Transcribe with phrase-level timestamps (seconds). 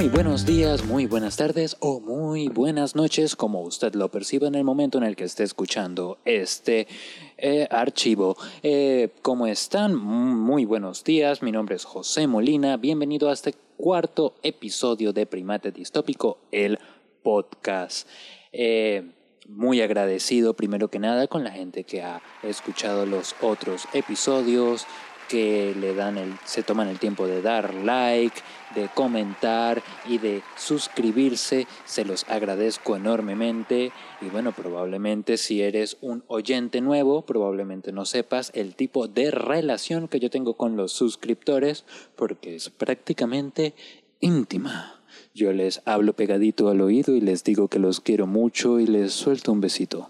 [0.00, 4.54] Muy buenos días, muy buenas tardes o muy buenas noches, como usted lo perciba en
[4.54, 6.88] el momento en el que esté escuchando este
[7.36, 8.34] eh, archivo.
[8.62, 9.94] Eh, ¿Cómo están?
[9.94, 15.70] Muy buenos días, mi nombre es José Molina, bienvenido a este cuarto episodio de Primate
[15.70, 16.78] Distópico, el
[17.22, 18.08] podcast.
[18.52, 19.04] Eh,
[19.50, 24.86] muy agradecido primero que nada con la gente que ha escuchado los otros episodios,
[25.30, 28.40] que le dan el, se toman el tiempo de dar like,
[28.74, 31.68] de comentar y de suscribirse.
[31.84, 33.92] Se los agradezco enormemente.
[34.20, 40.08] Y bueno, probablemente si eres un oyente nuevo, probablemente no sepas el tipo de relación
[40.08, 41.84] que yo tengo con los suscriptores,
[42.16, 43.74] porque es prácticamente
[44.18, 45.00] íntima.
[45.32, 49.12] Yo les hablo pegadito al oído y les digo que los quiero mucho y les
[49.12, 50.08] suelto un besito.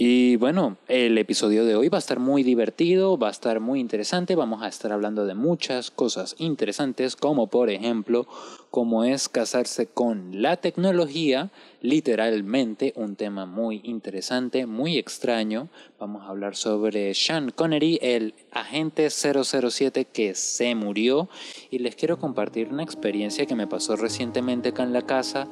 [0.00, 3.80] Y bueno, el episodio de hoy va a estar muy divertido, va a estar muy
[3.80, 8.28] interesante, vamos a estar hablando de muchas cosas interesantes, como por ejemplo,
[8.70, 11.50] cómo es casarse con la tecnología,
[11.82, 15.68] literalmente un tema muy interesante, muy extraño.
[15.98, 21.28] Vamos a hablar sobre Sean Connery, el agente 007 que se murió,
[21.72, 25.48] y les quiero compartir una experiencia que me pasó recientemente acá en la casa,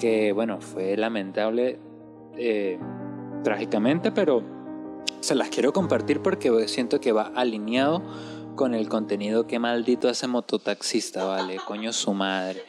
[0.00, 1.80] que bueno, fue lamentable.
[2.38, 2.78] Eh,
[3.42, 4.42] trágicamente, pero
[5.20, 8.02] se las quiero compartir porque siento que va alineado
[8.56, 12.64] con el contenido que maldito hace mototaxista, vale, coño su madre.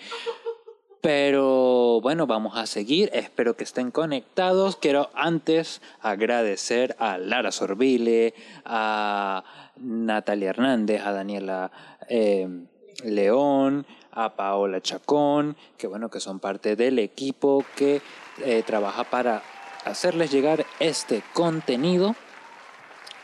[1.02, 3.10] Pero bueno, vamos a seguir.
[3.12, 4.78] Espero que estén conectados.
[4.78, 9.44] Quiero antes agradecer a Lara Sorbile, a
[9.76, 11.72] Natalia Hernández, a Daniela
[12.08, 12.48] eh,
[13.04, 18.02] León, a Paola Chacón, que bueno, que son parte del equipo que
[18.46, 19.44] eh, trabaja para
[19.86, 22.16] hacerles llegar este contenido.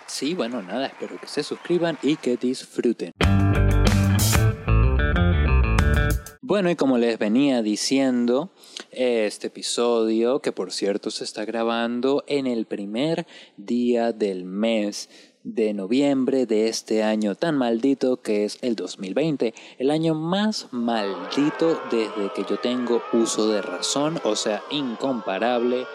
[0.08, 3.12] Sí, bueno, nada, espero que se suscriban y que disfruten.
[6.42, 8.52] Bueno, y como les venía diciendo,
[8.90, 15.10] este episodio, que por cierto se está grabando en el primer día del mes
[15.44, 21.82] de noviembre de este año tan maldito que es el 2020, el año más maldito
[21.90, 25.86] desde que yo tengo uso de razón, o sea, incomparable.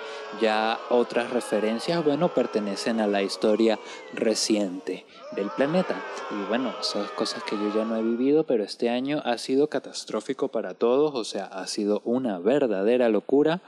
[0.40, 3.78] Ya otras referencias, bueno, pertenecen a la historia
[4.14, 5.04] reciente
[5.36, 6.02] del planeta.
[6.30, 9.68] Y bueno, son cosas que yo ya no he vivido, pero este año ha sido
[9.68, 13.60] catastrófico para todos, o sea, ha sido una verdadera locura.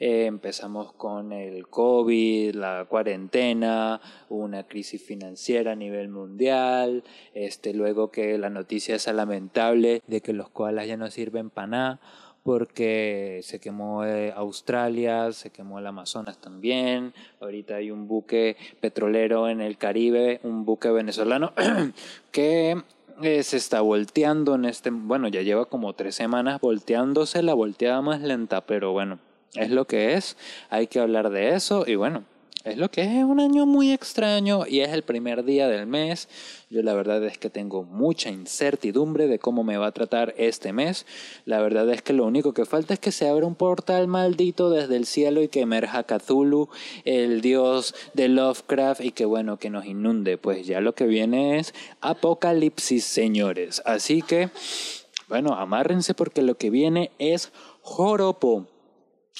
[0.00, 4.00] Eh, empezamos con el COVID, la cuarentena,
[4.30, 10.32] una crisis financiera a nivel mundial, este, luego que la noticia es lamentable de que
[10.32, 12.00] los koalas ya no sirven para nada
[12.42, 19.50] porque se quemó eh, Australia, se quemó el Amazonas también, ahorita hay un buque petrolero
[19.50, 21.52] en el Caribe, un buque venezolano
[22.32, 22.82] que
[23.22, 28.00] eh, se está volteando en este, bueno, ya lleva como tres semanas volteándose, la volteada
[28.00, 29.18] más lenta, pero bueno,
[29.54, 30.36] es lo que es,
[30.68, 32.24] hay que hablar de eso y bueno,
[32.62, 36.28] es lo que es un año muy extraño y es el primer día del mes.
[36.68, 40.74] Yo la verdad es que tengo mucha incertidumbre de cómo me va a tratar este
[40.74, 41.06] mes.
[41.46, 44.68] La verdad es que lo único que falta es que se abra un portal maldito
[44.68, 46.68] desde el cielo y que emerja Cthulhu,
[47.06, 50.36] el dios de Lovecraft y que bueno, que nos inunde.
[50.36, 51.72] Pues ya lo que viene es
[52.02, 53.80] apocalipsis, señores.
[53.86, 54.50] Así que,
[55.28, 58.66] bueno, amárrense porque lo que viene es joropo.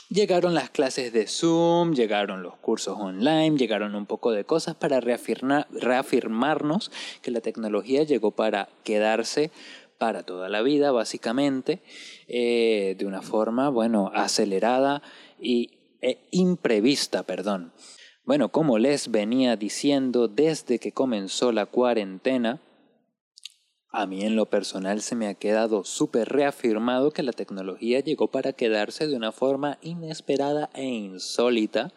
[0.08, 5.00] Llegaron las clases de Zoom, llegaron los cursos online, llegaron un poco de cosas para
[5.00, 6.90] reafirmarnos
[7.22, 9.50] que la tecnología llegó para quedarse
[9.98, 11.82] para toda la vida, básicamente,
[12.26, 15.02] eh, de una forma, bueno, acelerada
[15.38, 17.72] y e imprevista, perdón.
[18.24, 22.60] Bueno, como les venía diciendo desde que comenzó la cuarentena,
[23.92, 28.28] a mí en lo personal se me ha quedado súper reafirmado que la tecnología llegó
[28.28, 31.92] para quedarse de una forma inesperada e insólita.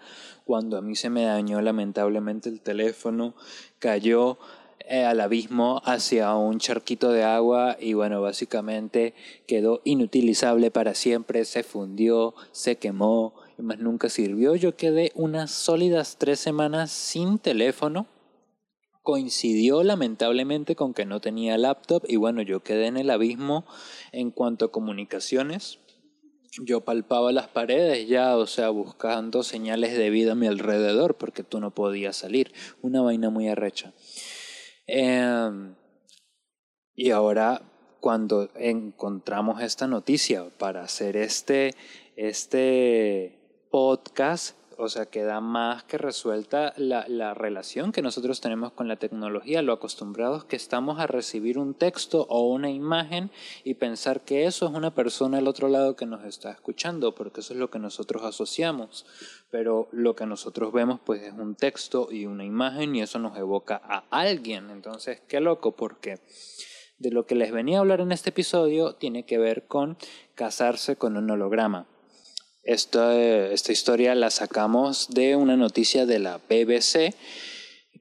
[0.46, 3.36] Cuando a mí se me dañó lamentablemente el teléfono,
[3.78, 4.40] cayó
[4.80, 9.14] eh, al abismo hacia un charquito de agua y bueno, básicamente
[9.46, 14.56] quedó inutilizable para siempre, se fundió, se quemó y más nunca sirvió.
[14.56, 18.08] Yo quedé unas sólidas tres semanas sin teléfono
[19.04, 23.66] coincidió lamentablemente con que no tenía laptop y bueno, yo quedé en el abismo
[24.12, 25.80] en cuanto a comunicaciones.
[26.64, 31.44] Yo palpaba las paredes ya, o sea, buscando señales de vida a mi alrededor porque
[31.44, 32.54] tú no podías salir.
[32.82, 33.94] Una vaina muy arrecha.
[34.88, 35.76] Em,
[36.96, 37.62] y ahora,
[38.00, 41.74] cuando encontramos esta noticia para hacer este,
[42.16, 48.88] este podcast, O sea, queda más que resuelta la, la, relación que nosotros tenemos con
[48.88, 53.32] la tecnología, lo acostumbrados que estamos a recibir un texto o una imagen
[53.64, 57.42] y pensar que eso es una persona al otro lado que nos está escuchando, porque
[57.42, 59.06] eso es lo que nosotros asociamos.
[59.50, 63.38] Pero lo que nosotros vemos pues es un texto y una imagen y eso nos
[63.38, 64.70] evoca a alguien.
[64.70, 66.20] Entonces, qué loco, porque
[66.98, 69.98] de lo que les venía a hablar en este episodio tiene que ver con
[70.36, 71.88] casarse con un holograma.
[72.64, 73.14] Esta,
[73.52, 77.14] esta historia la sacamos de una noticia de la BBC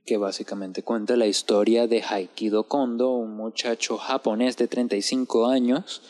[0.06, 6.02] que básicamente cuenta la historia de Haikido Kondo, un muchacho japonés de 35 años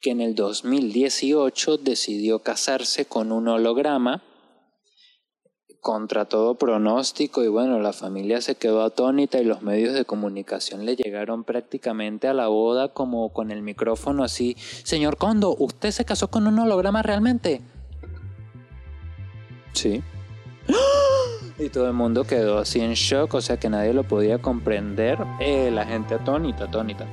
[0.00, 4.24] que en el 2018 decidió casarse con un holograma
[5.80, 10.84] contra todo pronóstico y bueno, la familia se quedó atónita y los medios de comunicación
[10.84, 16.04] le llegaron prácticamente a la boda como con el micrófono así, señor Kondo, ¿usted se
[16.04, 17.62] casó con un holograma realmente?
[19.72, 20.02] Sí.
[21.58, 25.18] Y todo el mundo quedó así en shock, o sea que nadie lo podía comprender.
[25.40, 27.06] Eh, la gente atónita, atónita.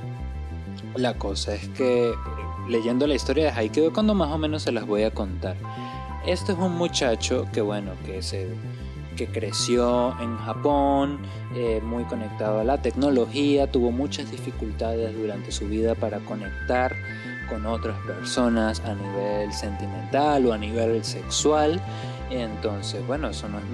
[0.94, 2.12] La cosa es que
[2.68, 5.56] leyendo la historia de Haikyuu, cuando más o menos se las voy a contar.
[6.26, 8.48] Este es un muchacho que bueno, que se
[9.18, 11.18] que creció en Japón,
[11.56, 16.94] eh, muy conectado a la tecnología, tuvo muchas dificultades durante su vida para conectar
[17.48, 21.82] con otras personas a nivel sentimental o a nivel sexual.
[22.30, 23.64] Entonces, bueno, eso no es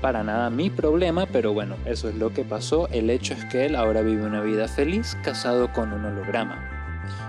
[0.00, 2.88] para nada mi problema, pero bueno, eso es lo que pasó.
[2.88, 6.70] El hecho es que él ahora vive una vida feliz casado con un holograma.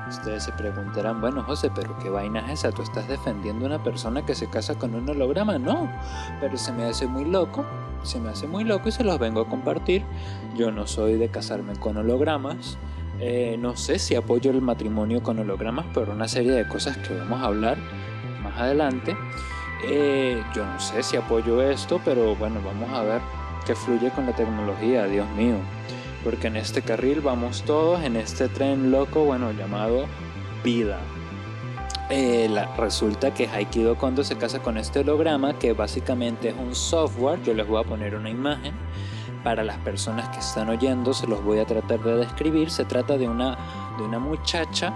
[0.10, 2.72] Ustedes se preguntarán, bueno José, pero ¿qué vaina es esa?
[2.72, 5.58] ¿Tú estás defendiendo a una persona que se casa con un holograma?
[5.58, 5.92] No,
[6.40, 7.66] pero se me hace muy loco,
[8.04, 10.04] se me hace muy loco y se los vengo a compartir.
[10.56, 12.78] Yo no soy de casarme con hologramas,
[13.20, 17.18] eh, no sé si apoyo el matrimonio con hologramas, pero una serie de cosas que
[17.18, 17.78] vamos a hablar
[18.44, 19.18] más adelante.
[19.84, 23.22] Eh, yo no sé si apoyo esto, pero bueno, vamos a ver
[23.66, 25.56] qué fluye con la tecnología, Dios mío.
[26.24, 30.06] Porque en este carril vamos todos, en este tren loco, bueno, llamado
[30.64, 31.00] vida.
[32.10, 37.42] Eh, resulta que Haikido Kondo se casa con este holograma que básicamente es un software,
[37.42, 38.74] yo les voy a poner una imagen
[39.44, 43.18] para las personas que están oyendo, se los voy a tratar de describir, se trata
[43.18, 43.58] de una,
[43.98, 44.94] de una muchacha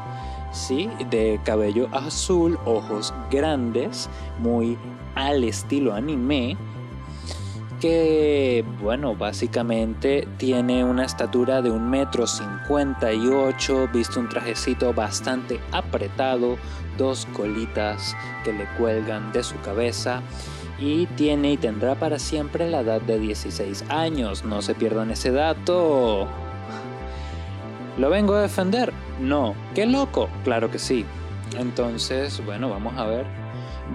[0.51, 0.89] ¿sí?
[1.09, 4.09] de cabello azul, ojos grandes,
[4.39, 4.77] muy
[5.15, 6.57] al estilo anime,
[7.79, 14.93] que, bueno, básicamente tiene una estatura de un metro cincuenta y ocho, viste un trajecito
[14.93, 16.57] bastante apretado,
[16.97, 20.21] dos colitas que le cuelgan de su cabeza
[20.77, 24.43] y tiene y tendrá para siempre la edad de 16 años.
[24.45, 26.27] No se pierdan ese dato.
[27.97, 28.93] ¿Lo vengo a defender?
[29.19, 29.55] No.
[29.75, 30.29] ¿Qué loco?
[30.43, 31.05] Claro que sí.
[31.57, 33.25] Entonces, bueno, vamos a ver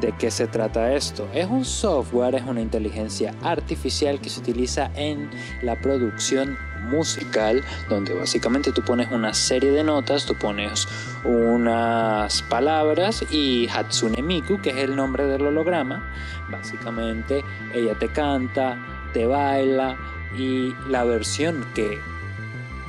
[0.00, 1.28] ¿De qué se trata esto?
[1.32, 5.30] Es un software, es una inteligencia artificial que se utiliza en
[5.62, 6.58] la producción
[6.90, 10.86] musical, donde básicamente tú pones una serie de notas, tú pones
[11.24, 16.12] unas palabras y Hatsune Miku, que es el nombre del holograma,
[16.50, 18.76] básicamente ella te canta,
[19.12, 19.96] te baila
[20.36, 22.00] y la versión que,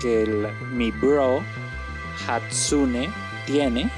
[0.01, 1.43] que mi bro
[2.27, 3.09] Hatsune
[3.45, 3.89] tiene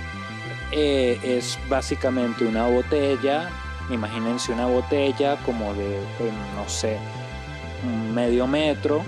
[0.72, 3.50] eh, es básicamente una botella,
[3.90, 6.98] imagínense una botella como de, pues, no sé,
[7.86, 9.04] un medio metro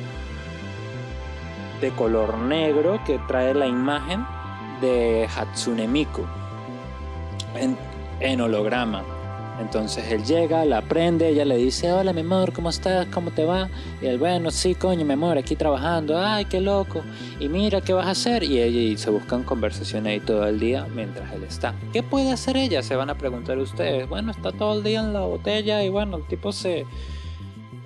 [1.81, 4.25] de color negro que trae la imagen
[4.81, 6.25] de Hatsune Miku
[8.21, 9.03] en holograma.
[9.59, 13.07] Entonces él llega, la prende, ella le dice, hola mi amor, ¿cómo estás?
[13.07, 13.69] ¿Cómo te va?
[14.01, 17.01] Y él, bueno, sí, coño, mi amor, aquí trabajando, ay, qué loco.
[17.41, 18.43] Y mira, ¿qué vas a hacer?
[18.43, 21.75] Y ella y se buscan conversación ahí todo el día mientras él está.
[21.91, 22.81] ¿Qué puede hacer ella?
[22.81, 24.07] Se van a preguntar ustedes.
[24.07, 26.85] Bueno, está todo el día en la botella y bueno, el tipo se...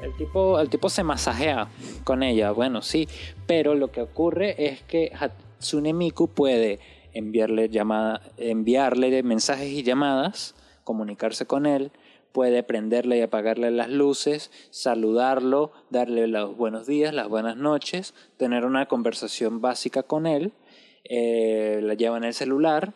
[0.01, 1.69] El tipo, el tipo se masajea
[2.03, 3.07] con ella, bueno, sí,
[3.47, 6.81] pero lo que ocurre es que Hatsune Miku puede
[7.13, 11.91] enviarle, llamada, enviarle mensajes y llamadas comunicarse con él,
[12.31, 18.65] puede prenderle y apagarle las luces, saludarlo, darle los buenos días, las buenas noches, tener
[18.65, 20.51] una conversación básica con él,
[21.05, 22.93] eh, la lleva en el celular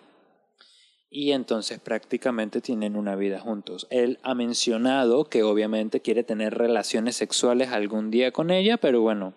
[1.09, 3.87] y entonces prácticamente tienen una vida juntos.
[3.89, 9.33] Él ha mencionado que obviamente quiere tener relaciones sexuales algún día con ella, pero bueno,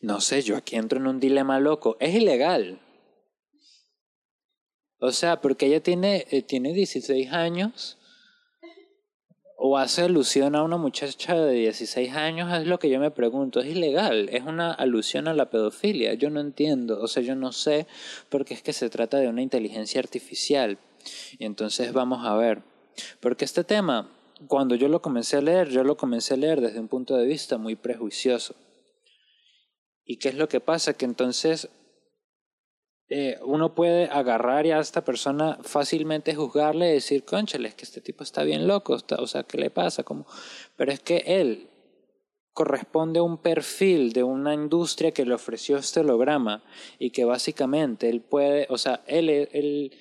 [0.00, 1.96] no sé, yo aquí entro en un dilema loco.
[2.00, 2.80] Es ilegal,
[4.98, 7.98] o sea, porque ella tiene, eh, tiene 16 años
[9.58, 13.60] o hace alusión a una muchacha de 16 años, es lo que yo me pregunto.
[13.60, 16.14] Es ilegal, es una alusión a la pedofilia.
[16.14, 17.86] Yo no entiendo, o sea, yo no sé,
[18.28, 20.78] porque es que se trata de una inteligencia artificial.
[21.38, 22.62] Y entonces vamos a ver,
[23.20, 24.10] porque este tema
[24.48, 27.26] cuando yo lo comencé a leer, yo lo comencé a leer desde un punto de
[27.26, 28.54] vista muy prejuicioso.
[30.04, 30.94] ¿Y qué es lo que pasa?
[30.94, 31.68] Que entonces
[33.08, 38.00] eh, uno puede agarrar a esta persona fácilmente juzgarle y decir, conchale, es que este
[38.00, 40.02] tipo está bien loco, o sea, ¿qué le pasa?
[40.02, 40.26] como
[40.76, 41.70] Pero es que él
[42.52, 46.64] corresponde a un perfil de una industria que le ofreció este holograma
[46.98, 49.92] y que básicamente él puede, o sea, él, él,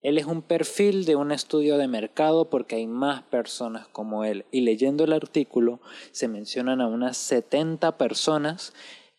[0.00, 4.46] es un perfil de un estudio de mercado porque hay más personas como él.
[4.52, 5.80] Y leyendo el artículo
[6.12, 8.72] se mencionan a unas 70 personas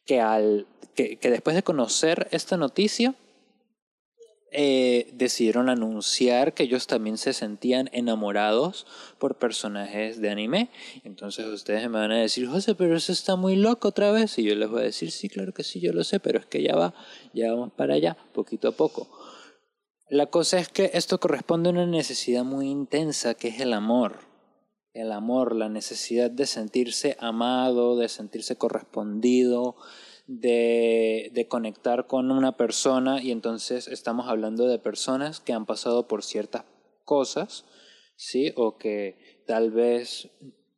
[0.06, 3.16] que, al, que, que después de conocer esta noticia
[4.54, 8.86] eh, decidieron anunciar que ellos también se sentían enamorados
[9.18, 10.70] por personajes de anime.
[11.06, 14.38] Entonces ustedes me van a decir, José, pero eso está muy loco otra vez.
[14.38, 16.46] Y yo les voy a decir, sí, claro que sí, yo lo sé, pero es
[16.46, 16.94] que ya va,
[17.34, 19.08] ya vamos para allá, poquito a poco.
[20.10, 24.31] La cosa es que esto corresponde a una necesidad muy intensa, que es el amor.
[24.94, 29.76] El amor, la necesidad de sentirse amado, de sentirse correspondido,
[30.28, 36.08] de, de, conectar con una persona y entonces estamos hablando de personas que han pasado
[36.08, 36.66] por ciertas
[37.06, 37.66] cosas,
[38.16, 38.54] ¿sí?
[38.56, 40.30] O que tal vez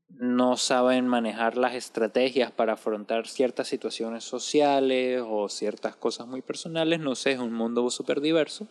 [0.10, 7.00] no saben manejar las estrategias para afrontar ciertas situaciones sociales o ciertas cosas muy personales,
[7.00, 8.68] no sé, es un mundo súper diverso.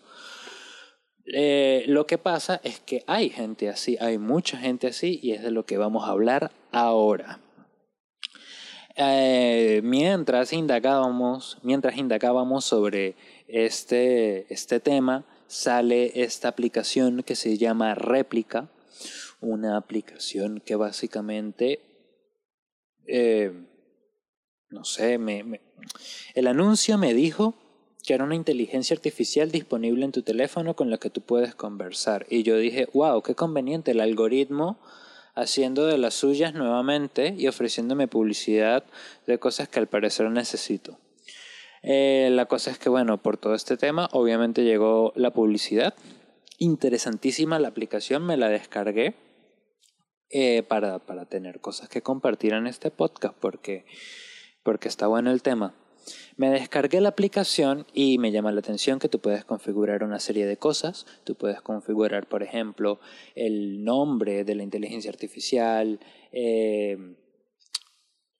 [1.26, 5.42] Eh, lo que pasa es que hay gente así, hay mucha gente así y es
[5.42, 7.40] de lo que vamos a hablar ahora.
[8.96, 13.14] Eh, mientras indagábamos, mientras indagábamos sobre
[13.46, 18.68] este, este tema, sale esta aplicación que se llama Réplica,
[19.40, 21.80] una aplicación que básicamente,
[23.06, 23.52] eh,
[24.70, 25.60] no sé, me,
[26.34, 27.54] el anuncio me dijo
[28.04, 32.26] que era una inteligencia artificial disponible en tu teléfono con la que tú puedes conversar.
[32.28, 34.78] Y yo dije, wow, qué conveniente el algoritmo
[35.34, 38.84] haciendo de las suyas nuevamente y ofreciéndome publicidad
[39.26, 40.98] de cosas que al parecer necesito.
[41.82, 45.94] Eh, la cosa es que, bueno, por todo este tema, obviamente llegó la publicidad.
[46.58, 49.14] Interesantísima la aplicación, me la descargué
[50.30, 53.84] eh, para, para tener cosas que compartir en este podcast porque,
[54.62, 55.74] porque está bueno el tema.
[56.36, 60.46] Me descargué la aplicación y me llama la atención que tú puedes configurar una serie
[60.46, 61.06] de cosas.
[61.24, 63.00] Tú puedes configurar, por ejemplo,
[63.34, 66.00] el nombre de la inteligencia artificial,
[66.32, 67.16] eh,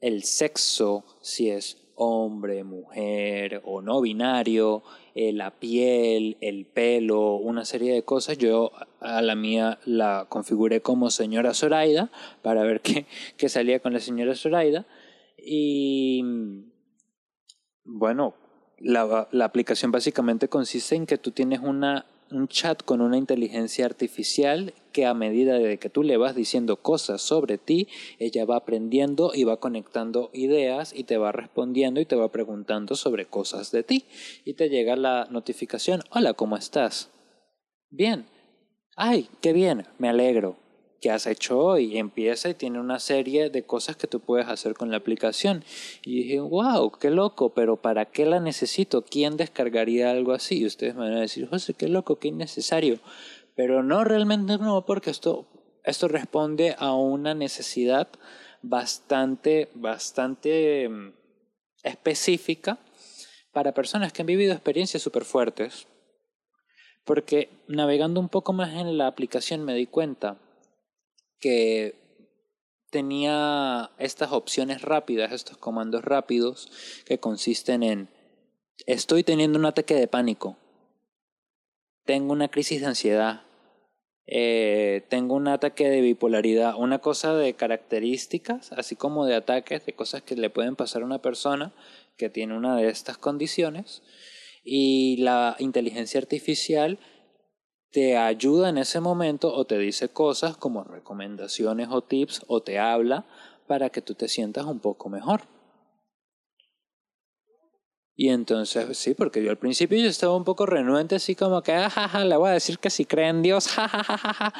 [0.01, 4.83] el sexo, si es hombre, mujer o no binario,
[5.15, 8.39] eh, la piel, el pelo, una serie de cosas.
[8.39, 12.11] Yo a la mía la configuré como señora Zoraida
[12.43, 14.87] para ver qué, qué salía con la señora Zoraida.
[15.39, 16.25] Y
[17.85, 18.35] bueno,
[18.79, 24.75] la, aplicación básicamente consiste en que tú tienes una, un chat con una inteligencia artificial
[24.93, 29.33] que a medida de que tú le vas diciendo cosas sobre ti, ella va aprendiendo
[29.35, 33.83] y va conectando ideas y te va respondiendo y te va preguntando sobre cosas de
[33.83, 34.05] ti.
[34.45, 37.11] Y te llega la notificación, hola, ¿cómo estás?
[37.91, 38.27] Bien.
[38.97, 40.62] Ay, qué bien, me alegro
[41.03, 41.99] que has hecho hoy.
[41.99, 45.65] Empieza y tiene una serie de cosas que tú puedes hacer con la aplicación.
[46.05, 49.05] Y dije, wow, qué loco, pero ¿para qué la necesito?
[49.05, 50.61] ¿Quién descargaría algo así?
[50.61, 53.01] Y ustedes me van a decir, José, qué loco, qué innecesario.
[53.57, 55.47] Pero no, realmente no, porque esto,
[55.85, 58.09] esto responde a una necesidad
[58.63, 61.13] bastante, bastante mm,
[61.83, 62.79] específica
[63.53, 65.89] para personas que han vivido experiencias súper fuertes.
[67.05, 70.39] Porque navegando un poco más en la aplicación me di cuenta
[71.43, 71.97] que
[72.91, 78.09] tenía estas opciones rápidas, estos comandos rápidos que consisten en
[78.87, 80.57] estoy teniendo un ataque de pánico,
[82.05, 83.43] tengo una crisis de ansiedad,
[84.27, 89.95] eh, tengo un ataque de bipolaridad, una cosa de características, así como de ataques, de
[89.95, 91.73] cosas que le pueden pasar a una persona
[92.17, 94.03] que tiene una de estas condiciones.
[94.65, 97.01] Y la inteligencia artificial
[97.93, 102.79] te ayuda en ese momento o te dice cosas como recomendaciones o tips o te
[102.79, 103.27] habla
[103.67, 105.43] para que tú te sientas un poco mejor.
[108.15, 111.73] Y entonces, sí, porque yo al principio yo estaba un poco renuente, así como que,
[111.73, 114.53] jajaja, ah, le voy a decir que si cree en Dios, jajajaja.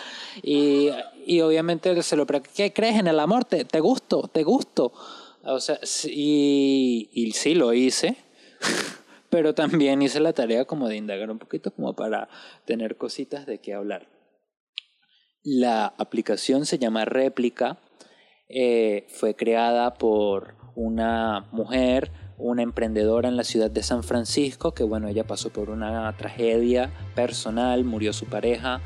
[0.43, 0.89] Y,
[1.27, 3.45] y obviamente se lo ¿qué crees en el amor?
[3.45, 4.29] ¿Te, te gusto?
[4.33, 4.93] ¿Te gusto?
[5.45, 8.17] O sea, y, y sí lo hice
[9.33, 12.29] pero también hice la tarea como de indagar un poquito como para
[12.67, 14.07] tener cositas de qué hablar.
[15.43, 17.79] La aplicación se llama Réplica,
[18.51, 24.85] eh, fue creada por una mujer, una emprendedora en la ciudad de San Francisco, que
[24.85, 28.83] bueno, ella pasó por una tragedia personal, murió su pareja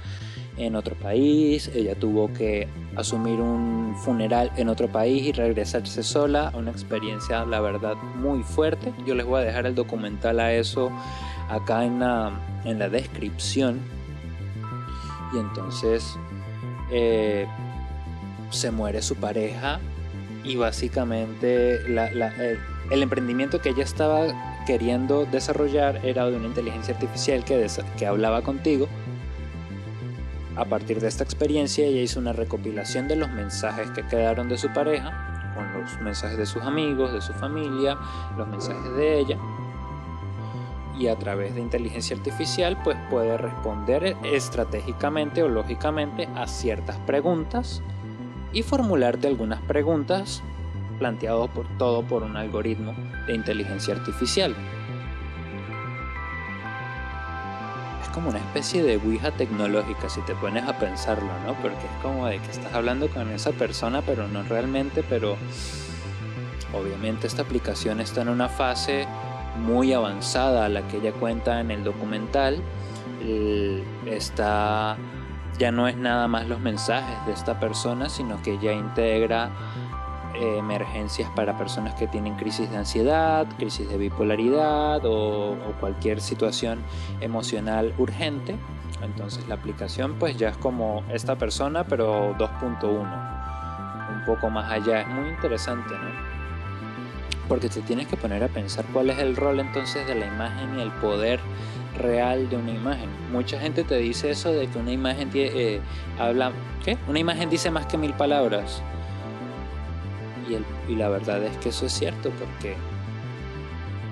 [0.56, 6.50] en otro país, ella tuvo que asumir un funeral en otro país y regresarse sola,
[6.54, 8.92] una experiencia la verdad muy fuerte.
[9.06, 10.90] Yo les voy a dejar el documental a eso
[11.48, 12.32] acá en la,
[12.64, 13.80] en la descripción.
[15.34, 16.16] Y entonces
[16.90, 17.46] eh,
[18.50, 19.80] se muere su pareja
[20.44, 21.80] y básicamente
[22.90, 24.26] el emprendimiento que ella estaba
[24.66, 27.66] queriendo desarrollar era de una inteligencia artificial que,
[27.98, 28.88] que hablaba contigo.
[30.56, 34.56] A partir de esta experiencia ella hizo una recopilación de los mensajes que quedaron de
[34.56, 37.98] su pareja, con los mensajes de sus amigos, de su familia,
[38.36, 39.38] los mensajes de ella
[40.98, 47.82] y a través de inteligencia artificial pues puede responder estratégicamente o lógicamente a ciertas preguntas
[48.52, 50.42] y formularte algunas preguntas
[50.98, 52.94] planteado por todo por un algoritmo
[53.26, 54.56] de inteligencia artificial.
[58.16, 61.52] Como una especie de Ouija tecnológica si te pones a pensarlo, ¿no?
[61.60, 65.36] Porque es como de que estás hablando con esa persona, pero no realmente, pero
[66.72, 69.06] obviamente esta aplicación está en una fase
[69.58, 72.62] muy avanzada la que ella cuenta en el documental.
[74.06, 74.96] Está
[75.58, 79.50] ya no es nada más los mensajes de esta persona, sino que ya integra
[80.38, 86.82] emergencias para personas que tienen crisis de ansiedad, crisis de bipolaridad o, cualquier situación
[87.20, 88.56] emocional urgente.
[89.02, 95.02] Entonces la aplicación pues ya es como esta persona pero 2.1, un poco más allá.
[95.02, 96.36] Es muy interesante, ¿no?
[97.48, 100.78] Porque te tienes que poner a pensar cuál es el rol entonces de la imagen
[100.78, 101.40] y el poder
[101.96, 103.08] real de una imagen.
[103.32, 105.80] Mucha gente te dice eso de que una imagen eh,
[106.18, 106.52] habla,
[106.84, 106.98] ¿qué?
[107.08, 108.82] Una imagen dice más que mil palabras.
[110.48, 112.76] Y, y la verdad es que eso es cierto porque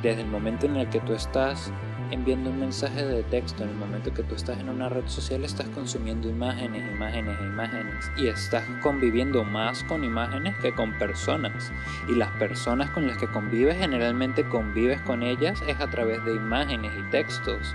[0.03, 1.73] desde el momento en el que tú estás
[2.11, 5.45] enviando un mensaje de texto, en el momento que tú estás en una red social,
[5.45, 8.11] estás consumiendo imágenes, imágenes imágenes.
[8.17, 11.73] Y estás conviviendo más con imágenes que con personas.
[12.09, 16.35] Y las personas con las que convives, generalmente convives con ellas es a través de
[16.35, 17.75] imágenes y textos.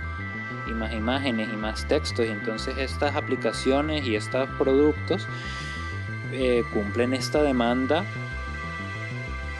[0.68, 2.26] Y más imágenes y más textos.
[2.26, 5.26] Y entonces estas aplicaciones y estos productos
[6.32, 8.04] eh, cumplen esta demanda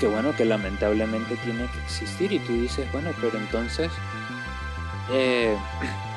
[0.01, 3.91] que bueno, que lamentablemente tiene que existir y tú dices, bueno, pero entonces
[5.13, 5.57] eh,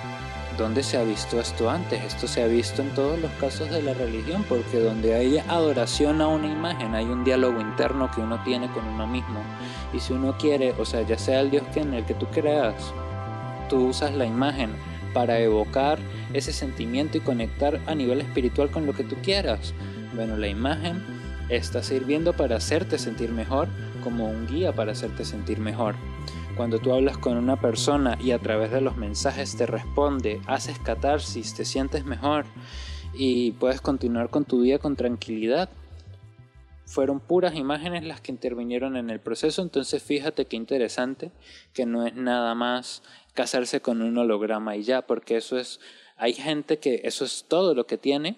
[0.58, 2.04] ¿Dónde se ha visto esto antes?
[2.04, 6.22] Esto se ha visto en todos los casos de la religión, porque donde hay adoración
[6.22, 9.42] a una imagen, hay un diálogo interno que uno tiene con uno mismo.
[9.94, 12.28] Y si uno quiere, o sea, ya sea el Dios que en el que tú
[12.28, 12.76] creas,
[13.68, 14.70] tú usas la imagen
[15.12, 15.98] para evocar
[16.34, 19.74] ese sentimiento y conectar a nivel espiritual con lo que tú quieras.
[20.14, 21.04] Bueno, la imagen
[21.50, 23.68] está sirviendo para hacerte sentir mejor
[24.04, 25.96] como un guía para hacerte sentir mejor.
[26.58, 30.78] Cuando tú hablas con una persona y a través de los mensajes te responde, haces
[30.78, 32.46] catarsis, te sientes mejor
[33.14, 35.70] y puedes continuar con tu día con tranquilidad.
[36.86, 41.32] Fueron puras imágenes las que intervinieron en el proceso, entonces fíjate qué interesante
[41.74, 43.02] que no es nada más
[43.34, 45.80] casarse con un holograma y ya, porque eso es,
[46.18, 48.38] hay gente que eso es todo lo que tiene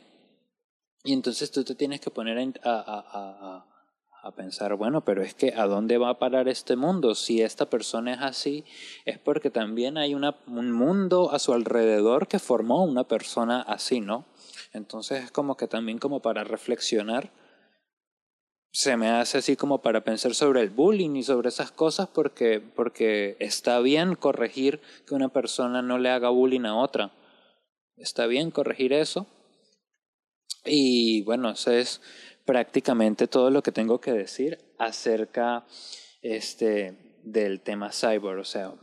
[1.06, 3.66] y entonces tú te tienes que poner a
[4.26, 7.14] a pensar, bueno, pero es que ¿a dónde va a parar este mundo?
[7.14, 8.66] Si esta persona es así,
[9.06, 14.00] es porque también hay una, un mundo a su alrededor que formó una persona así,
[14.00, 14.26] ¿no?
[14.74, 17.30] Entonces es como que también como para reflexionar,
[18.72, 22.60] se me hace así como para pensar sobre el bullying y sobre esas cosas porque,
[22.60, 27.12] porque está bien corregir que una persona no le haga bullying a otra.
[27.96, 29.28] Está bien corregir eso.
[30.66, 32.02] Y bueno, eso es
[32.46, 35.66] prácticamente todo lo que tengo que decir acerca
[36.22, 38.74] este, del tema cyber, o sea,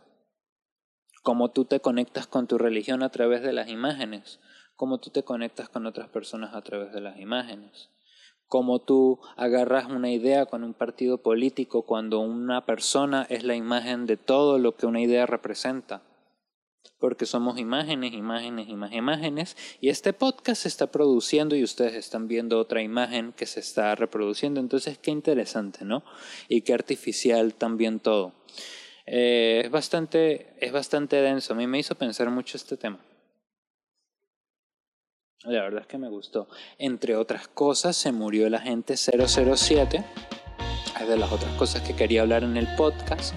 [1.23, 4.41] cómo tú te conectas con tu religión a través de las imágenes,
[4.77, 7.91] cómo tú te conectas con otras personas a través de las imágenes,
[8.47, 14.07] cómo tú agarras una idea con un partido político cuando una persona es la imagen
[14.07, 16.03] de todo lo que una idea representa
[17.03, 22.29] porque somos imágenes, imágenes más imágenes, y este podcast se está produciendo y ustedes están
[22.29, 26.05] viendo otra imagen que se está reproduciendo, entonces qué interesante, ¿no?
[26.49, 28.35] Y qué artificial también todo.
[29.05, 33.01] Eh, es, bastante, es bastante denso, a mí me hizo pensar mucho este tema.
[35.43, 36.47] La verdad es que me gustó.
[36.79, 40.05] Entre otras cosas, se murió el agente 007.
[41.01, 43.35] Es de las otras cosas que quería hablar en el podcast.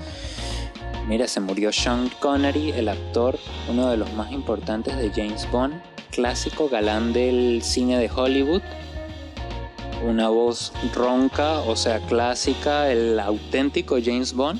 [1.07, 3.37] Mira, se murió Sean Connery, el actor,
[3.69, 8.63] uno de los más importantes de James Bond, clásico galán del cine de Hollywood.
[10.03, 14.59] Una voz ronca, o sea, clásica, el auténtico James Bond.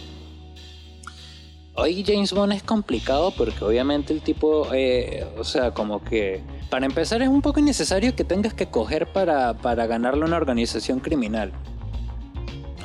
[1.74, 6.86] Hoy James Bond es complicado porque obviamente el tipo, eh, o sea, como que para
[6.86, 11.52] empezar es un poco innecesario que tengas que coger para, para ganarle una organización criminal.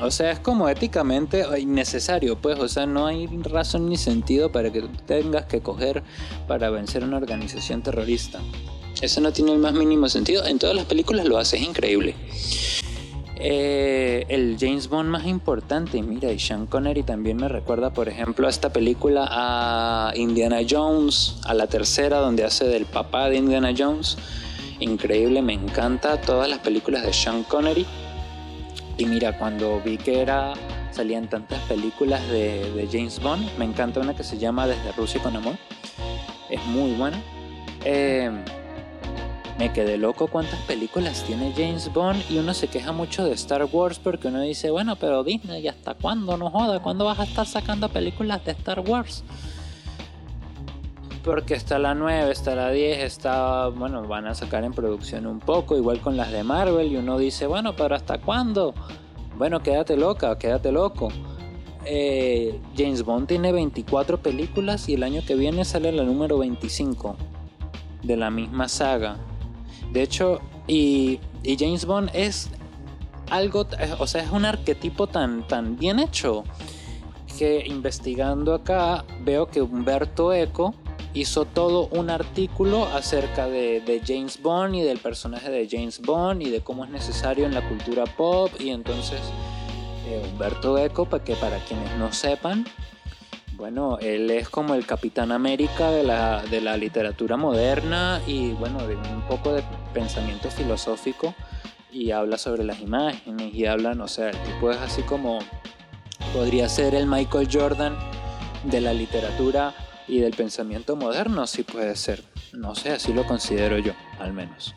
[0.02, 4.70] O sea, es como éticamente innecesario, pues, o sea, no hay razón ni sentido para
[4.70, 6.02] que tengas que coger
[6.48, 8.40] para vencer una organización terrorista.
[9.00, 10.44] Eso no tiene el más mínimo sentido.
[10.44, 12.14] En todas las películas lo hace, es increíble.
[13.42, 18.46] Eh, el James Bond más importante, mira, y Sean Connery también me recuerda, por ejemplo,
[18.46, 23.72] a esta película a Indiana Jones, a la tercera, donde hace del papá de Indiana
[23.76, 24.18] Jones.
[24.78, 27.86] Increíble, me encanta todas las películas de Sean Connery.
[29.00, 30.52] Y mira, cuando vi que era
[30.90, 35.34] salían tantas películas de, James Bond, me encanta una que se llama Desde Rusia con
[35.34, 35.56] Amor.
[36.50, 37.18] Es muy buena.
[37.86, 38.30] Eh,
[39.58, 43.64] me quedé loco cuántas películas tiene James Bond y uno se queja mucho de Star
[43.72, 46.36] Wars porque uno dice, bueno, pero Disney, ¿hasta cuándo?
[46.36, 49.24] No joda, ¿cuándo vas a estar sacando películas de Star Wars?
[51.24, 55.38] Porque está la 9, está la 10, está, bueno, van a sacar en producción un
[55.38, 58.74] poco, igual con las de Marvel y uno dice, bueno, pero ¿hasta cuándo?
[59.36, 61.08] Bueno, quédate loca, quédate loco.
[61.84, 67.16] Eh, James Bond tiene 24 películas y el año que viene sale la número 25
[68.02, 69.16] de la misma saga.
[69.92, 71.20] De hecho, y,
[71.58, 72.50] James Bond es
[73.30, 73.66] algo,
[73.98, 76.44] o sea, es un arquetipo tan, tan bien hecho
[77.38, 80.74] que investigando acá veo que Humberto Eco
[81.14, 86.50] hizo todo un artículo acerca de, James Bond y del personaje de James Bond y
[86.50, 88.50] de cómo es necesario en la cultura pop.
[88.58, 89.20] Y entonces
[90.06, 92.64] eh, Humberto Eco, para que para quienes no sepan,
[93.56, 98.86] bueno, él es como el Capitán América de la, de la literatura moderna y bueno,
[98.86, 101.34] de un poco de pensamiento filosófico
[101.92, 105.40] y habla sobre las imágenes y habla, o sea, el tipo es así como
[106.32, 107.98] podría ser el Michael Jordan
[108.64, 109.74] de la literatura
[110.10, 112.22] y del pensamiento moderno, sí puede ser.
[112.52, 114.74] No sé, así lo considero yo, al menos.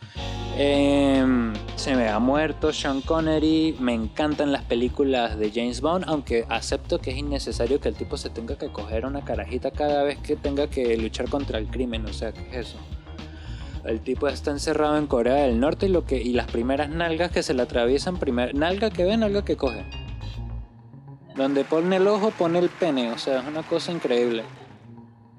[0.56, 3.76] Em, se me ha muerto Sean Connery.
[3.80, 8.15] Me encantan las películas de James Bond, aunque acepto que es innecesario que el tipo
[8.17, 12.06] se tenga que coger una carajita cada vez que tenga que luchar contra el crimen.
[12.06, 12.78] O sea, ¿qué es eso?
[13.84, 17.32] El tipo está encerrado en Corea del Norte y, lo que, y las primeras nalgas
[17.32, 19.84] que se le atraviesan, primer, nalga que ve, nalga que coge.
[21.36, 23.12] Donde pone el ojo, pone el pene.
[23.12, 24.43] O sea, es una cosa increíble.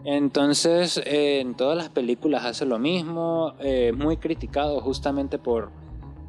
[0.04, 5.70] Entonces, eh, en todas las películas hace lo mismo, eh, muy criticado justamente por,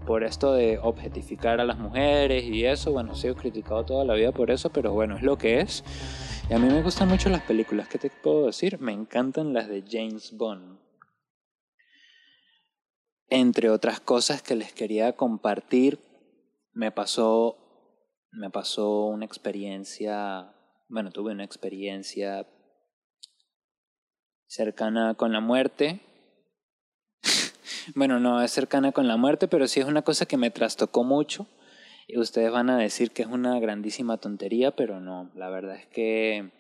[0.07, 2.93] por esto de objetificar a las mujeres y eso.
[2.93, 5.83] Bueno, he sido criticado toda la vida por eso, pero bueno, es lo que es.
[6.49, 8.79] Y a mí me gustan mucho las películas, ¿qué te puedo decir?
[8.79, 10.79] Me encantan las de James Bond.
[13.27, 15.99] Entre otras cosas que les quería compartir,
[16.71, 17.57] me pasó,
[18.31, 20.53] me pasó una experiencia,
[20.87, 22.47] bueno, tuve una experiencia
[24.55, 25.99] cercana con la muerte.
[27.95, 31.03] bueno, no es cercana con la muerte, pero sí es una cosa que me trastocó
[31.03, 31.45] mucho.
[32.07, 35.87] Y ustedes van a decir que es una grandísima tontería, pero no, la verdad es
[35.87, 36.51] que,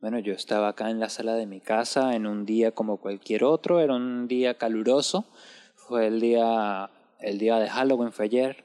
[0.00, 3.44] bueno, yo estaba acá en la sala de mi casa en un día como cualquier
[3.44, 5.24] otro, era un día caluroso,
[5.74, 8.64] fue el día, el día de Halloween, fue ayer.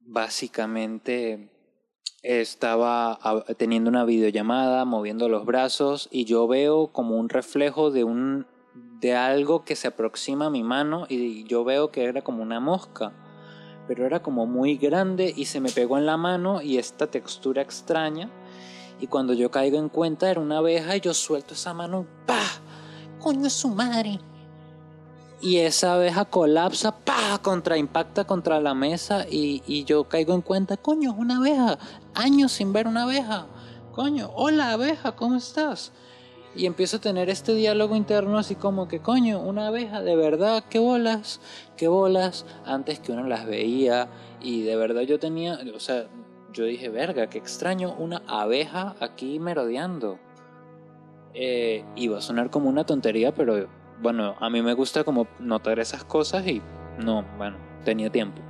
[0.00, 1.53] Básicamente
[2.24, 3.18] estaba
[3.58, 9.14] teniendo una videollamada, moviendo los brazos y yo veo como un reflejo de un de
[9.14, 13.12] algo que se aproxima a mi mano y yo veo que era como una mosca,
[13.86, 17.60] pero era como muy grande y se me pegó en la mano y esta textura
[17.60, 18.30] extraña
[18.98, 22.40] y cuando yo caigo en cuenta era una abeja y yo suelto esa mano, ¡pa!
[23.20, 24.18] Coño es su madre
[25.40, 30.42] y esa abeja colapsa, pa, contra impacta contra la mesa y, y, yo caigo en
[30.42, 31.78] cuenta, coño, es una abeja,
[32.14, 33.46] años sin ver una abeja,
[33.92, 35.92] coño, hola abeja, ¿cómo estás?
[36.56, 40.64] Y empiezo a tener este diálogo interno así como que, coño, una abeja, de verdad,
[40.70, 41.40] qué bolas,
[41.76, 44.08] qué bolas, antes que uno las veía
[44.40, 46.06] y de verdad yo tenía, o sea,
[46.52, 50.18] yo dije, verga, qué extraño, una abeja aquí merodeando.
[51.34, 53.68] Eh, iba a sonar como una tontería, pero
[54.04, 56.60] bueno, a mí me gusta como notar esas cosas y
[56.98, 58.42] no, bueno, tenía tiempo.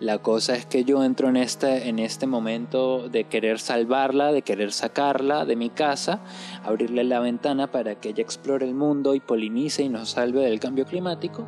[0.00, 4.42] La cosa es que yo entro en este, en este momento de querer salvarla, de
[4.42, 6.18] querer sacarla de mi casa,
[6.64, 10.58] abrirle la ventana para que ella explore el mundo y polinice y nos salve del
[10.58, 11.46] cambio climático.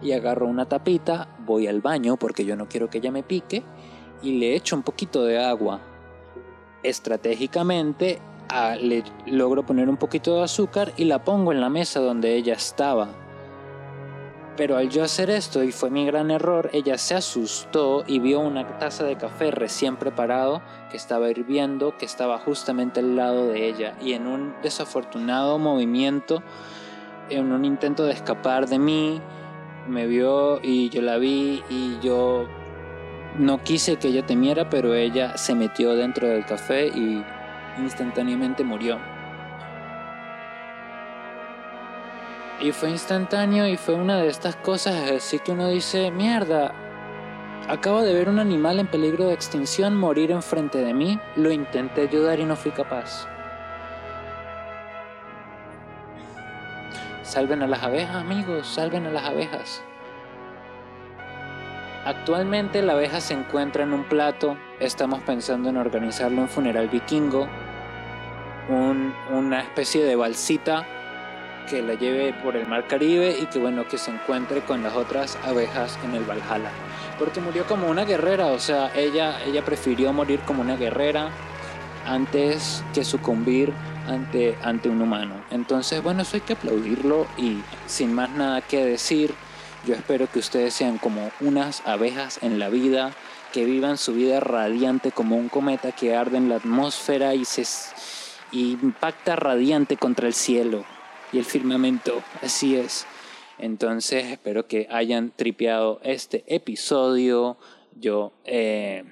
[0.00, 3.62] Y agarro una tapita, voy al baño porque yo no quiero que ella me pique
[4.22, 5.80] y le echo un poquito de agua.
[6.82, 8.20] Estratégicamente
[8.80, 12.54] le logro poner un poquito de azúcar y la pongo en la mesa donde ella
[12.54, 13.08] estaba.
[14.56, 18.40] Pero al yo hacer esto, y fue mi gran error, ella se asustó y vio
[18.40, 23.68] una taza de café recién preparado que estaba hirviendo, que estaba justamente al lado de
[23.68, 23.94] ella.
[24.00, 26.42] Y en un desafortunado movimiento
[27.30, 29.20] en un intento de escapar de mí,
[29.88, 32.46] me vio y yo la vi y yo
[33.38, 37.24] no quise que ella temiera, pero ella se metió dentro del café y
[37.78, 38.98] instantáneamente murió.
[42.60, 46.72] Y fue instantáneo y fue una de estas cosas así que uno dice, mierda,
[47.68, 52.02] acabo de ver un animal en peligro de extinción morir enfrente de mí, lo intenté
[52.02, 53.28] ayudar y no fui capaz.
[57.22, 59.82] Salven a las abejas, amigos, salven a las abejas.
[62.06, 67.48] Actualmente la abeja se encuentra en un plato, estamos pensando en organizarlo un funeral vikingo,
[68.68, 70.86] una especie de balsita
[71.68, 74.94] que la lleve por el mar Caribe y que bueno que se encuentre con las
[74.94, 76.70] otras abejas en el Valhalla.
[77.18, 81.30] Porque murió como una guerrera o sea ella ella prefirió morir como una guerrera
[82.06, 83.72] antes que sucumbir
[84.06, 85.34] ante ante un humano.
[85.50, 89.34] Entonces bueno eso hay que aplaudirlo y sin más nada que decir
[89.86, 93.12] yo espero que ustedes sean como unas abejas en la vida
[93.52, 97.64] que vivan su vida radiante como un cometa que arde en la atmósfera y se
[98.52, 100.84] y impacta radiante contra el cielo
[101.32, 102.22] y el firmamento.
[102.42, 103.06] Así es.
[103.58, 107.56] Entonces espero que hayan tripeado este episodio.
[107.98, 109.04] Yo, eh,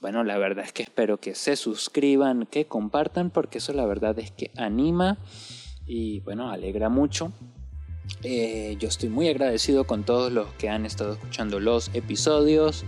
[0.00, 4.18] bueno, la verdad es que espero que se suscriban, que compartan, porque eso la verdad
[4.18, 5.18] es que anima
[5.86, 7.32] y bueno, alegra mucho.
[8.22, 12.84] Eh, yo estoy muy agradecido con todos los que han estado escuchando los episodios.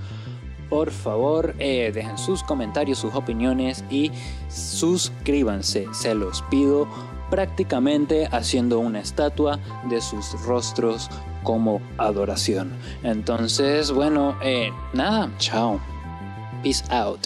[0.72, 4.11] Por favor, eh, dejen sus comentarios, sus opiniones y
[4.48, 5.87] suscríbanse.
[5.92, 6.88] Se los pido
[7.28, 9.58] prácticamente haciendo una estatua
[9.90, 11.11] de sus rostros
[11.42, 12.72] como adoración.
[13.02, 15.78] Entonces, bueno, eh, nada, chao.
[16.62, 17.20] Peace out.